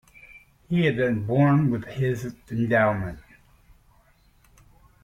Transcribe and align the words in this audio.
He 0.67 0.83
had 0.87 0.95
been 0.97 1.27
born 1.27 1.69
with 1.69 1.83
this 1.85 2.25
endowment. 2.49 3.19